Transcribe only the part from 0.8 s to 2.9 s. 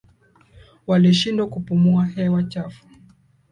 Walishindwa kupumua hewa chafu